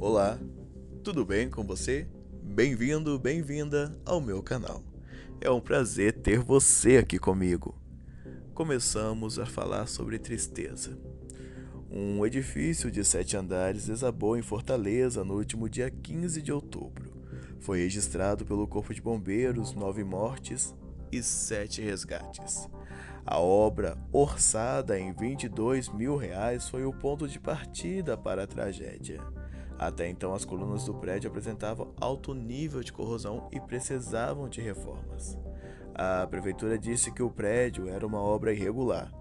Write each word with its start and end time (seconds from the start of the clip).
Olá, 0.00 0.38
tudo 1.02 1.24
bem 1.24 1.50
com 1.50 1.64
você? 1.64 2.06
Bem-vindo, 2.40 3.18
bem-vinda 3.18 3.98
ao 4.06 4.20
meu 4.20 4.40
canal. 4.40 4.80
É 5.40 5.50
um 5.50 5.60
prazer 5.60 6.12
ter 6.12 6.38
você 6.38 6.98
aqui 6.98 7.18
comigo. 7.18 7.74
Começamos 8.54 9.40
a 9.40 9.44
falar 9.44 9.88
sobre 9.88 10.16
tristeza. 10.20 10.96
Um 11.90 12.24
edifício 12.24 12.92
de 12.92 13.04
sete 13.04 13.36
andares 13.36 13.86
desabou 13.86 14.36
em 14.36 14.42
Fortaleza 14.42 15.24
no 15.24 15.34
último 15.34 15.68
dia 15.68 15.90
15 15.90 16.42
de 16.42 16.52
outubro. 16.52 17.10
Foi 17.58 17.80
registrado 17.80 18.46
pelo 18.46 18.68
Corpo 18.68 18.94
de 18.94 19.02
Bombeiros 19.02 19.74
nove 19.74 20.04
mortes 20.04 20.76
e 21.10 21.20
sete 21.24 21.82
resgates. 21.82 22.68
A 23.26 23.40
obra, 23.40 23.98
orçada 24.12 24.96
em 24.96 25.12
22 25.12 25.88
mil 25.88 26.16
reais, 26.16 26.68
foi 26.68 26.84
o 26.84 26.92
ponto 26.92 27.26
de 27.26 27.40
partida 27.40 28.16
para 28.16 28.44
a 28.44 28.46
tragédia. 28.46 29.20
Até 29.78 30.08
então, 30.08 30.34
as 30.34 30.44
colunas 30.44 30.84
do 30.84 30.94
prédio 30.94 31.30
apresentavam 31.30 31.94
alto 32.00 32.34
nível 32.34 32.82
de 32.82 32.92
corrosão 32.92 33.48
e 33.52 33.60
precisavam 33.60 34.48
de 34.48 34.60
reformas. 34.60 35.38
A 35.94 36.26
prefeitura 36.26 36.76
disse 36.78 37.12
que 37.12 37.22
o 37.22 37.30
prédio 37.30 37.88
era 37.88 38.06
uma 38.06 38.20
obra 38.20 38.52
irregular, 38.52 39.12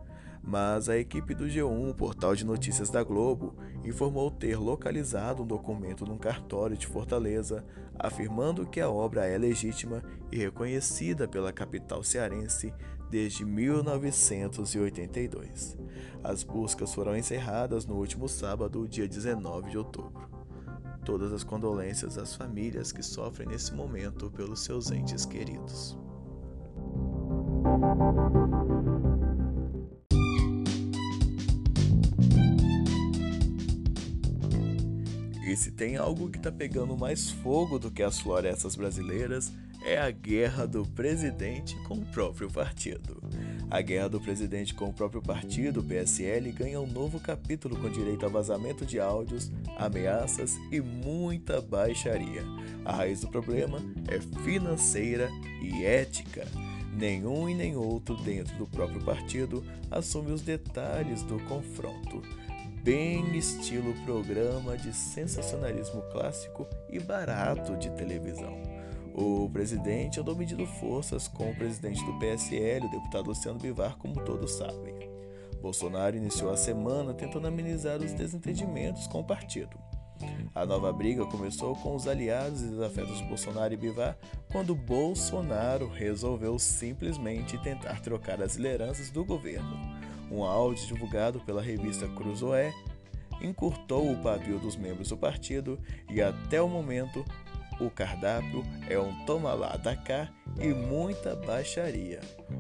mas 0.42 0.90
a 0.90 0.98
equipe 0.98 1.36
do 1.36 1.46
G1, 1.46 1.94
portal 1.96 2.36
de 2.36 2.46
notícias 2.46 2.90
da 2.90 3.04
Globo, 3.04 3.56
informou 3.84 4.32
ter 4.32 4.58
localizado 4.58 5.44
um 5.44 5.48
documento 5.48 6.06
num 6.06 6.18
cartório 6.18 6.78
de 6.78 6.88
Fortaleza 6.88 7.66
afirmando 8.00 8.66
que 8.66 8.80
a 8.80 8.90
obra 8.90 9.26
é 9.26 9.38
legítima 9.38 10.02
e 10.32 10.38
reconhecida 10.38 11.28
pela 11.28 11.52
capital 11.52 12.02
cearense 12.04 12.74
desde 13.10 13.44
1982. 13.44 15.78
As 16.24 16.44
buscas 16.44 16.94
foram 16.94 17.16
encerradas 17.16 17.86
no 17.86 17.96
último 17.96 18.28
sábado, 18.28 18.86
dia 18.88 19.08
19 19.08 19.72
de 19.72 19.78
outubro. 19.78 20.27
Todas 21.08 21.32
as 21.32 21.42
condolências 21.42 22.18
às 22.18 22.36
famílias 22.36 22.92
que 22.92 23.02
sofrem 23.02 23.48
nesse 23.48 23.74
momento 23.74 24.30
pelos 24.30 24.60
seus 24.66 24.92
entes 24.92 25.26
queridos. 25.26 25.98
E 35.48 35.56
se 35.56 35.72
tem 35.72 35.96
algo 35.96 36.30
que 36.30 36.40
está 36.40 36.52
pegando 36.52 36.98
mais 36.98 37.30
fogo 37.30 37.80
do 37.80 37.90
que 37.90 38.04
as 38.04 38.20
florestas 38.20 38.76
brasileiras, 38.76 39.54
é 39.86 39.98
a 39.98 40.12
guerra 40.12 40.68
do 40.68 40.86
presidente 40.86 41.82
com 41.88 42.00
o 42.00 42.06
próprio 42.08 42.52
partido. 42.52 43.24
A 43.70 43.82
guerra 43.82 44.08
do 44.08 44.22
presidente 44.22 44.74
com 44.74 44.86
o 44.86 44.94
próprio 44.94 45.22
partido, 45.22 45.82
o 45.82 45.84
PSL, 45.84 46.52
ganha 46.52 46.80
um 46.80 46.88
novo 46.88 47.20
capítulo 47.20 47.76
com 47.76 47.90
direito 47.90 48.26
a 48.26 48.30
vazamento 48.30 48.86
de 48.86 49.00
áudios, 49.00 49.52
ameaças 49.78 50.56
e 50.72 50.80
muita 50.80 51.60
baixaria. 51.60 52.44
A 52.86 52.94
raiz 52.94 53.22
do 53.22 53.28
problema 53.28 53.80
é 54.08 54.20
financeira 54.44 55.30
e 55.62 55.84
ética. 55.84 56.48
Nenhum 56.94 57.50
e 57.50 57.54
nem 57.54 57.76
outro 57.76 58.16
dentro 58.16 58.56
do 58.58 58.66
próprio 58.66 59.04
partido 59.04 59.64
assume 59.92 60.32
os 60.32 60.42
detalhes 60.42 61.22
do 61.24 61.38
confronto 61.42 62.22
bem 62.88 63.38
estilo 63.38 63.94
programa 64.06 64.78
de 64.78 64.94
sensacionalismo 64.94 66.02
clássico 66.04 66.66
e 66.90 66.98
barato 66.98 67.76
de 67.76 67.90
televisão. 67.90 68.77
O 69.18 69.50
presidente 69.50 70.20
andou 70.20 70.36
medindo 70.36 70.64
forças 70.68 71.28
com 71.28 71.50
o 71.50 71.56
presidente 71.56 72.06
do 72.06 72.20
PSL, 72.20 72.86
o 72.86 72.92
deputado 72.92 73.26
Luciano 73.26 73.58
Bivar, 73.58 73.98
como 73.98 74.24
todos 74.24 74.52
sabem. 74.52 74.94
Bolsonaro 75.60 76.16
iniciou 76.16 76.52
a 76.52 76.56
semana 76.56 77.16
tentando 77.16 77.48
amenizar 77.48 77.98
os 78.00 78.14
desentendimentos 78.14 79.08
com 79.08 79.22
o 79.22 79.24
partido. 79.24 79.76
A 80.54 80.68
nova 80.68 80.94
briga 80.94 81.26
começou 81.26 81.76
com 81.78 81.96
os 81.96 82.08
aliados 82.08 82.62
e 82.62 82.68
desafetos 82.68 83.20
Bolsonaro 83.22 83.74
e 83.74 83.78
Bivar, 83.78 84.16
quando 84.52 84.76
Bolsonaro 84.76 85.90
resolveu 85.90 86.60
simplesmente 86.60 87.58
tentar 87.64 88.00
trocar 88.02 88.40
as 88.40 88.56
lideranças 88.56 89.10
do 89.10 89.26
governo. 89.26 89.80
Um 90.30 90.44
áudio 90.44 90.86
divulgado 90.86 91.40
pela 91.40 91.62
revista 91.62 92.08
Cruzoé 92.10 92.72
encurtou 93.42 94.12
o 94.12 94.18
pavio 94.18 94.60
dos 94.60 94.76
membros 94.76 95.10
do 95.10 95.18
partido 95.18 95.80
e 96.08 96.22
até 96.22 96.62
o 96.62 96.68
momento 96.68 97.26
o 97.80 97.90
cardápio 97.90 98.66
é 98.90 98.98
um 99.00 99.14
toma 99.26 99.54
lá 99.54 99.78
da 99.78 99.96
cá 99.96 100.28
e 100.60 100.68
muita 100.68 101.36
baixaria. 101.36 102.20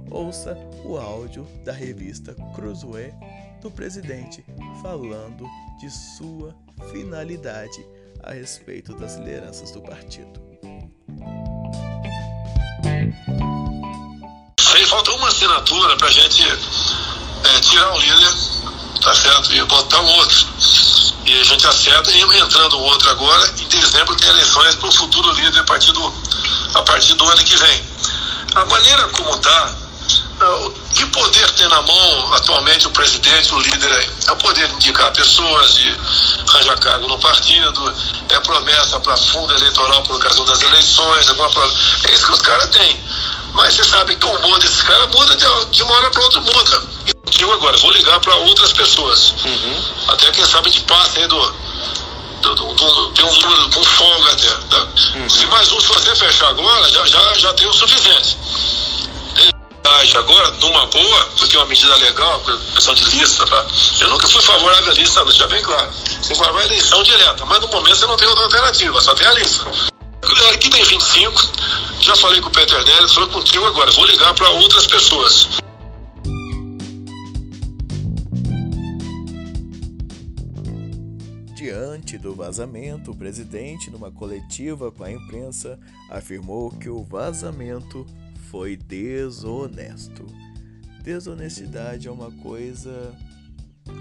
Ouça 0.09 0.55
o 0.83 0.97
áudio 0.97 1.47
da 1.63 1.72
revista 1.72 2.35
Cruzoé 2.55 3.13
do 3.61 3.72
presidente 3.72 4.45
falando 4.81 5.45
de 5.79 5.89
sua 5.89 6.55
finalidade 6.91 7.85
a 8.23 8.31
respeito 8.31 8.94
das 8.94 9.16
lideranças 9.16 9.72
do 9.72 9.81
partido. 9.81 10.41
Aí 14.73 14.85
falta 14.85 15.11
uma 15.11 15.28
assinatura 15.28 15.97
para 15.97 16.07
a 16.07 16.11
gente 16.11 16.44
é, 16.44 17.59
tirar 17.61 17.94
o 17.94 17.99
líder, 17.99 18.34
tá 19.01 19.16
certo? 19.16 19.53
E 19.53 19.63
botar 19.66 20.01
o 20.01 20.05
outro. 20.05 20.97
E 21.28 21.42
a 21.42 21.44
gente 21.44 21.68
acerta 21.68 22.10
e 22.10 22.22
entrando 22.22 22.78
o 22.78 22.84
outro 22.84 23.10
agora, 23.10 23.54
em 23.60 23.68
dezembro 23.68 24.16
tem 24.16 24.30
eleições 24.30 24.76
para 24.76 24.88
o 24.88 24.92
futuro 24.94 25.30
líder 25.34 25.60
a 25.60 25.64
partir, 25.66 25.92
do, 25.92 26.14
a 26.74 26.82
partir 26.84 27.14
do 27.16 27.28
ano 27.28 27.44
que 27.44 27.58
vem. 27.58 27.84
A 28.56 28.64
maneira 28.64 29.10
como 29.10 29.32
está, 29.32 29.76
que 30.94 31.06
poder 31.08 31.52
tem 31.52 31.68
na 31.68 31.82
mão 31.82 32.34
atualmente 32.34 32.88
o 32.88 32.92
presidente, 32.92 33.54
o 33.54 33.60
líder 33.60 33.92
aí? 33.92 34.10
É 34.28 34.32
o 34.32 34.38
poder 34.38 34.70
de 34.70 34.76
indicar 34.76 35.12
pessoas, 35.12 35.74
de 35.74 36.00
arranjar 36.48 36.80
cargo 36.80 37.08
no 37.10 37.20
partido, 37.20 37.94
é 38.30 38.40
promessa 38.40 38.98
para 39.02 39.18
fundo 39.18 39.54
eleitoral 39.54 40.04
por 40.04 40.16
ocasião 40.16 40.46
das 40.46 40.62
eleições, 40.62 41.28
é, 41.28 42.08
é 42.09 42.14
isso 42.14 42.26
que 42.26 42.32
os 42.32 42.42
caras 42.42 42.70
têm. 42.70 43.04
Mas 43.52 43.74
você 43.74 43.84
sabe 43.84 44.16
que 44.16 44.26
o 44.26 44.32
humor 44.32 44.58
desse 44.59 44.82
cara 44.82 45.06
muda 45.08 45.36
de, 45.36 45.46
de 45.72 45.84
uma 45.84 45.94
hora 45.94 46.09
para 46.09 46.24
outra, 46.24 46.40
muda. 46.40 47.16
Agora 47.44 47.78
vou 47.78 47.92
ligar 47.92 48.20
para 48.20 48.36
outras 48.36 48.72
pessoas. 48.74 49.34
Uhum. 49.44 49.84
Até 50.09 50.31
quem 50.31 50.46
sabe 50.46 50.70
de 50.70 50.81
passe 50.81 51.20
aí 51.20 51.28
do, 51.28 51.53
do, 52.42 52.56
do, 52.56 52.74
do, 52.74 53.12
tem 53.12 53.25
um 53.25 53.34
número 53.34 53.70
com 53.70 53.84
folga 53.84 54.31
até. 54.31 54.50
Tá? 54.70 54.88
Uhum. 55.16 55.30
Se 55.30 55.46
mais 55.47 55.72
um, 55.72 55.80
se 55.80 55.88
você 55.88 56.16
fechar 56.16 56.50
agora, 56.50 56.90
já, 56.90 57.06
já, 57.06 57.34
já 57.34 57.53
tem 57.53 57.68
o 57.68 57.74
suficiente. 57.74 58.38
Agora, 60.16 60.52
numa 60.59 60.86
boa, 60.88 61.26
porque 61.38 61.56
é 61.56 61.59
uma 61.59 61.66
medida 61.66 61.96
legal, 61.96 62.44
questão 62.76 62.94
de 62.94 63.03
lista, 63.06 63.46
tá? 63.46 63.66
Eu 64.02 64.09
nunca 64.09 64.28
fui 64.28 64.42
favorável 64.42 64.92
à 64.92 64.94
lista, 64.94 65.26
já 65.31 65.47
bem 65.47 65.62
claro. 65.64 65.90
Você 66.22 66.34
vai 66.36 66.50
a 66.50 66.66
eleição 66.66 67.02
direta, 67.03 67.46
mas 67.46 67.59
no 67.62 67.68
momento 67.68 67.96
você 67.96 68.06
não 68.06 68.18
tem 68.18 68.28
outra 68.28 68.44
alternativa, 68.44 69.02
só 69.02 69.16
tem 69.16 69.28
a 69.28 69.31
lista. 69.31 69.66
Aqui 70.53 70.70
tem 70.70 70.84
25, 70.84 71.42
já 72.02 72.16
falei 72.18 72.42
com 72.42 72.50
o 72.50 72.52
Peter 72.52 72.84
Nery, 72.84 73.08
falou 73.14 73.30
contigo 73.30 73.66
agora, 73.66 73.92
vou 73.92 74.06
ligar 74.06 74.34
para 74.34 74.50
outras 74.50 74.86
pessoas. 74.88 75.47
Diante 82.07 82.23
do 82.23 82.34
vazamento, 82.34 83.12
o 83.12 83.16
presidente, 83.16 83.91
numa 83.91 84.09
coletiva 84.09 84.90
com 84.90 85.03
a 85.03 85.12
imprensa, 85.12 85.78
afirmou 86.09 86.69
que 86.69 86.88
o 86.88 87.03
vazamento 87.03 88.06
foi 88.50 88.78
desonesto. 88.78 90.25
Desonestidade 91.03 92.07
é 92.07 92.12
uma 92.12 92.31
coisa 92.31 93.13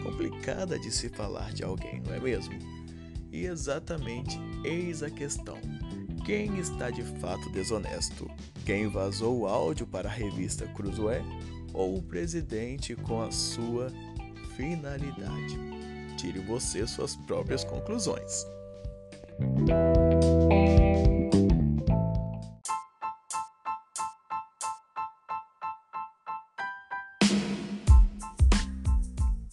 complicada 0.04 0.78
de 0.78 0.88
se 0.88 1.08
falar 1.08 1.52
de 1.52 1.64
alguém, 1.64 2.00
não 2.00 2.14
é 2.14 2.20
mesmo? 2.20 2.54
E 3.32 3.44
exatamente 3.46 4.38
eis 4.62 5.02
a 5.02 5.10
questão. 5.10 5.58
Quem 6.24 6.60
está 6.60 6.90
de 6.90 7.02
fato 7.18 7.50
desonesto? 7.50 8.30
Quem 8.64 8.86
vazou 8.86 9.40
o 9.40 9.46
áudio 9.48 9.84
para 9.84 10.08
a 10.08 10.12
revista 10.12 10.64
Cruzoé 10.68 11.24
ou 11.74 11.98
o 11.98 12.02
presidente 12.02 12.94
com 12.94 13.20
a 13.20 13.32
sua 13.32 13.88
finalidade? 14.56 15.75
Tire 16.16 16.40
você 16.40 16.86
suas 16.86 17.14
próprias 17.14 17.62
conclusões. 17.62 18.46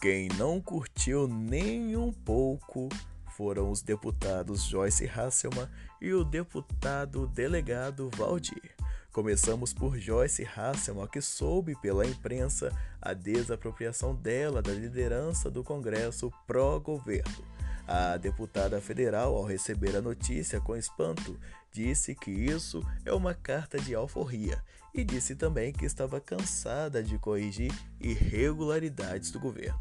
Quem 0.00 0.28
não 0.36 0.60
curtiu 0.60 1.26
nem 1.26 1.96
um 1.96 2.12
pouco 2.12 2.88
foram 3.36 3.70
os 3.70 3.80
deputados 3.80 4.64
Joyce 4.64 5.06
Hasselman 5.08 5.68
e 6.00 6.12
o 6.12 6.22
deputado 6.22 7.26
delegado 7.26 8.10
Valdir. 8.14 8.73
Começamos 9.14 9.72
por 9.72 9.96
Joyce 9.96 10.44
Hasselman, 10.44 11.06
que 11.06 11.20
soube 11.20 11.76
pela 11.80 12.04
imprensa 12.04 12.76
a 13.00 13.14
desapropriação 13.14 14.12
dela 14.12 14.60
da 14.60 14.72
liderança 14.72 15.48
do 15.48 15.62
Congresso 15.62 16.32
pró-governo. 16.48 17.44
A 17.86 18.16
deputada 18.16 18.80
federal, 18.80 19.36
ao 19.36 19.44
receber 19.44 19.94
a 19.94 20.02
notícia 20.02 20.60
com 20.60 20.74
espanto, 20.74 21.38
disse 21.70 22.12
que 22.16 22.32
isso 22.32 22.84
é 23.04 23.12
uma 23.12 23.34
carta 23.34 23.78
de 23.78 23.94
alforria 23.94 24.60
e 24.92 25.04
disse 25.04 25.36
também 25.36 25.72
que 25.72 25.86
estava 25.86 26.20
cansada 26.20 27.00
de 27.00 27.16
corrigir 27.16 27.72
irregularidades 28.00 29.30
do 29.30 29.38
governo. 29.38 29.80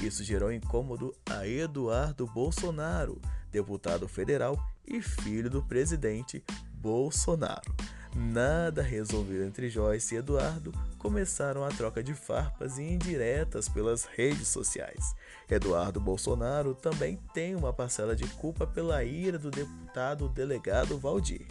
Isso 0.00 0.24
gerou 0.24 0.50
incômodo 0.50 1.14
a 1.28 1.46
Eduardo 1.46 2.26
Bolsonaro, 2.26 3.20
deputado 3.52 4.08
federal 4.08 4.58
e 4.86 5.02
filho 5.02 5.50
do 5.50 5.62
presidente 5.62 6.42
Bolsonaro. 6.72 7.99
Nada 8.14 8.82
resolvido 8.82 9.44
entre 9.44 9.70
Joyce 9.70 10.14
e 10.14 10.18
Eduardo, 10.18 10.72
começaram 10.98 11.64
a 11.64 11.68
troca 11.68 12.02
de 12.02 12.12
farpas 12.12 12.76
e 12.76 12.82
indiretas 12.82 13.68
pelas 13.68 14.04
redes 14.04 14.48
sociais. 14.48 15.14
Eduardo 15.48 16.00
Bolsonaro 16.00 16.74
também 16.74 17.20
tem 17.32 17.54
uma 17.54 17.72
parcela 17.72 18.16
de 18.16 18.26
culpa 18.34 18.66
pela 18.66 19.04
ira 19.04 19.38
do 19.38 19.50
deputado 19.50 20.28
delegado 20.28 20.98
Valdir. 20.98 21.46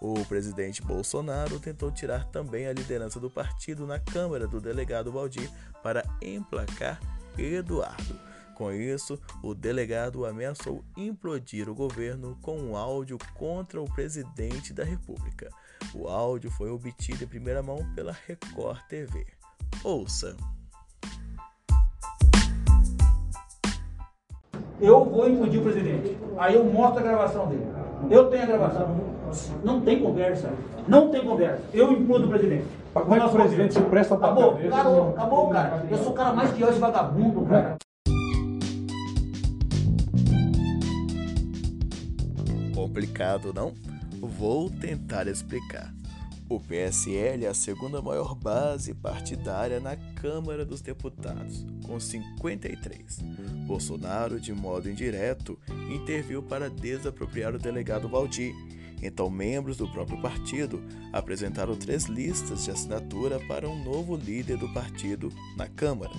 O 0.00 0.24
presidente 0.26 0.82
Bolsonaro 0.82 1.58
tentou 1.60 1.90
tirar 1.90 2.24
também 2.26 2.66
a 2.66 2.72
liderança 2.72 3.18
do 3.18 3.30
partido 3.30 3.86
na 3.86 3.98
Câmara 3.98 4.46
do 4.46 4.60
delegado 4.60 5.12
Valdir 5.12 5.48
para 5.82 6.02
emplacar 6.20 7.00
Eduardo. 7.38 8.31
Com 8.54 8.70
isso, 8.70 9.18
o 9.42 9.54
delegado 9.54 10.26
ameaçou 10.26 10.84
implodir 10.96 11.68
o 11.68 11.74
governo 11.74 12.36
com 12.42 12.58
um 12.58 12.76
áudio 12.76 13.18
contra 13.34 13.80
o 13.80 13.90
presidente 13.92 14.72
da 14.72 14.84
República. 14.84 15.48
O 15.94 16.06
áudio 16.08 16.50
foi 16.50 16.70
obtido 16.70 17.24
em 17.24 17.26
primeira 17.26 17.62
mão 17.62 17.78
pela 17.94 18.16
Record 18.26 18.80
TV. 18.88 19.26
Ouça. 19.82 20.36
Eu 24.80 25.04
vou 25.04 25.28
implodir 25.28 25.60
o 25.60 25.62
presidente. 25.62 26.18
Aí 26.36 26.54
eu 26.54 26.64
mostro 26.64 27.00
a 27.00 27.02
gravação 27.02 27.46
dele. 27.48 27.66
Eu 28.10 28.28
tenho 28.28 28.42
a 28.42 28.46
gravação. 28.46 29.12
Não 29.64 29.80
tem 29.80 30.02
conversa. 30.02 30.50
Não 30.86 31.08
tem 31.10 31.24
conversa. 31.24 31.62
Eu 31.72 31.92
implodo 31.92 32.26
o 32.26 32.28
presidente. 32.28 32.66
Como 32.92 33.14
é 33.14 33.20
que 33.20 33.26
o 33.26 33.30
presidente 33.30 33.74
se 33.74 33.80
presta 33.82 34.16
pra 34.16 34.28
Acabou, 34.28 34.58
acabou, 34.58 35.08
acabou, 35.10 35.48
cara. 35.48 35.86
Eu 35.90 35.98
sou 35.98 36.12
o 36.12 36.14
cara 36.14 36.32
mais 36.32 36.50
pior 36.50 36.70
esse 36.70 36.78
vagabundo, 36.78 37.46
cara. 37.46 37.76
Complicado, 42.92 43.54
não? 43.54 43.72
Vou 44.20 44.68
tentar 44.68 45.26
explicar. 45.26 45.94
O 46.46 46.60
PSL 46.60 47.46
é 47.46 47.48
a 47.48 47.54
segunda 47.54 48.02
maior 48.02 48.34
base 48.34 48.92
partidária 48.92 49.80
na 49.80 49.96
Câmara 49.96 50.62
dos 50.62 50.82
Deputados, 50.82 51.64
com 51.86 51.98
53. 51.98 53.20
Bolsonaro, 53.66 54.38
de 54.38 54.52
modo 54.52 54.90
indireto, 54.90 55.58
interviu 55.90 56.42
para 56.42 56.68
desapropriar 56.68 57.54
o 57.54 57.58
delegado 57.58 58.10
Valdir. 58.10 58.54
Então, 59.02 59.30
membros 59.30 59.78
do 59.78 59.88
próprio 59.88 60.20
partido 60.20 60.82
apresentaram 61.14 61.74
três 61.74 62.04
listas 62.04 62.66
de 62.66 62.72
assinatura 62.72 63.40
para 63.48 63.66
um 63.66 63.82
novo 63.82 64.16
líder 64.16 64.58
do 64.58 64.70
partido 64.74 65.32
na 65.56 65.66
Câmara: 65.66 66.12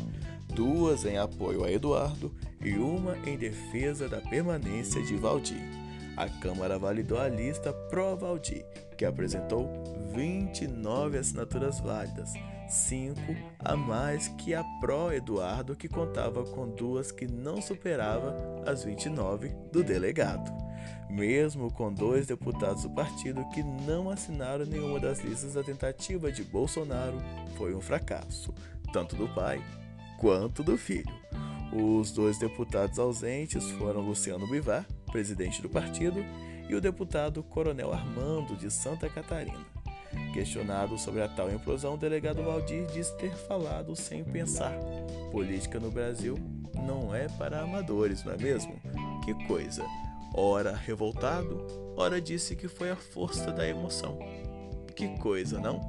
duas 0.56 1.06
em 1.06 1.20
apoio 1.20 1.64
a 1.64 1.72
Eduardo 1.72 2.34
e 2.60 2.74
uma 2.78 3.16
em 3.28 3.38
defesa 3.38 4.10
da 4.10 4.20
permanência 4.22 5.04
de 5.04 5.16
Valdir 5.16 5.83
a 6.16 6.30
Câmara 6.30 6.78
validou 6.78 7.20
a 7.20 7.28
lista 7.28 7.74
pró-Valdir, 7.74 8.66
que 8.98 9.06
apresentou 9.06 9.70
29 10.14 11.18
assinaturas 11.18 11.80
válidas, 11.80 12.34
5 12.68 13.20
a 13.60 13.76
mais 13.76 14.28
que 14.28 14.54
a 14.54 14.64
pró-Eduardo, 14.80 15.76
que 15.76 15.88
contava 15.88 16.44
com 16.44 16.70
duas 16.70 17.12
que 17.12 17.28
não 17.28 17.62
superava 17.62 18.36
as 18.66 18.84
29 18.84 19.50
do 19.72 19.84
delegado. 19.84 20.52
Mesmo 21.10 21.72
com 21.72 21.94
dois 21.94 22.26
deputados 22.26 22.84
do 22.84 22.90
partido 22.90 23.48
que 23.50 23.62
não 23.62 24.10
assinaram 24.10 24.66
nenhuma 24.66 25.00
das 25.00 25.20
listas, 25.20 25.56
a 25.56 25.64
tentativa 25.64 26.32
de 26.32 26.44
Bolsonaro 26.44 27.18
foi 27.56 27.76
um 27.76 27.82
fracasso, 27.82 28.54
tanto 28.92 29.16
do 29.16 29.28
pai 29.30 29.64
quanto 30.20 30.64
do 30.64 30.78
filho. 30.78 31.14
Os 31.72 32.12
dois 32.12 32.38
deputados 32.38 33.00
ausentes 33.00 33.70
foram 33.72 34.02
Luciano 34.02 34.48
Bivar, 34.48 34.86
presidente 35.14 35.62
do 35.62 35.70
partido, 35.70 36.26
e 36.68 36.74
o 36.74 36.82
deputado 36.82 37.44
Coronel 37.44 37.94
Armando 37.94 38.56
de 38.56 38.72
Santa 38.72 39.08
Catarina. 39.08 39.64
Questionado 40.34 40.98
sobre 40.98 41.22
a 41.22 41.28
tal 41.28 41.52
implosão, 41.52 41.94
o 41.94 41.98
delegado 41.98 42.42
Valdir 42.42 42.88
diz 42.88 43.12
ter 43.12 43.32
falado 43.32 43.96
sem 43.96 44.24
pensar. 44.24 44.74
Política 45.32 45.80
no 45.80 45.92
Brasil 45.92 46.36
não 46.88 47.14
é 47.14 47.28
para 47.30 47.62
amadores, 47.62 48.24
não 48.24 48.34
é 48.34 48.38
mesmo? 48.38 48.74
Que 49.24 49.34
coisa! 49.46 49.86
Ora 50.34 50.76
revoltado, 50.76 51.64
ora 51.96 52.20
disse 52.20 52.56
que 52.56 52.68
foi 52.68 52.90
a 52.90 52.96
força 52.96 53.52
da 53.52 53.68
emoção. 53.68 54.18
Que 54.96 55.08
coisa, 55.20 55.60
não? 55.60 55.80